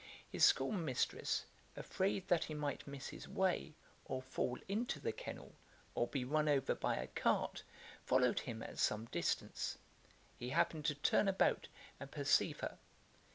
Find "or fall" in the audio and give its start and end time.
4.05-4.57